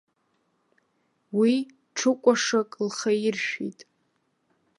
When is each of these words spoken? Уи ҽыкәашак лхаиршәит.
Уи 1.37 1.53
ҽыкәашак 1.95 2.69
лхаиршәит. 2.87 3.79